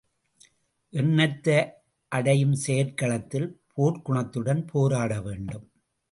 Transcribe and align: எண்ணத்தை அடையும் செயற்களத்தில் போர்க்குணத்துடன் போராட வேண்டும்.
எண்ணத்தை 0.93 1.57
அடையும் 2.11 2.55
செயற்களத்தில் 2.67 3.47
போர்க்குணத்துடன் 3.75 4.63
போராட 4.67 5.21
வேண்டும். 5.21 5.67